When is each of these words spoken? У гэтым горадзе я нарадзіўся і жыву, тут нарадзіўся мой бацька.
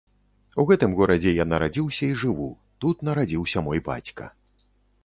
У 0.61 0.63
гэтым 0.69 0.95
горадзе 0.99 1.33
я 1.35 1.45
нарадзіўся 1.51 2.03
і 2.09 2.17
жыву, 2.23 2.49
тут 2.87 3.07
нарадзіўся 3.11 3.67
мой 3.69 3.79
бацька. 3.93 4.35